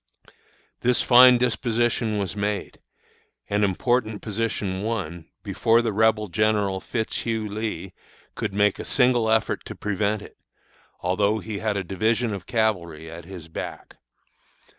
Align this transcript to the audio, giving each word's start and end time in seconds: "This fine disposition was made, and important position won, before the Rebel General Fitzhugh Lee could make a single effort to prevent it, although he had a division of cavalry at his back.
"This 0.79 1.03
fine 1.03 1.37
disposition 1.37 2.17
was 2.17 2.35
made, 2.35 2.79
and 3.47 3.63
important 3.63 4.23
position 4.23 4.81
won, 4.81 5.29
before 5.43 5.83
the 5.83 5.93
Rebel 5.93 6.27
General 6.27 6.79
Fitzhugh 6.79 7.47
Lee 7.47 7.93
could 8.33 8.51
make 8.51 8.79
a 8.79 8.83
single 8.83 9.29
effort 9.29 9.63
to 9.65 9.75
prevent 9.75 10.23
it, 10.23 10.37
although 11.01 11.37
he 11.37 11.59
had 11.59 11.77
a 11.77 11.83
division 11.83 12.33
of 12.33 12.47
cavalry 12.47 13.11
at 13.11 13.25
his 13.25 13.47
back. 13.47 13.97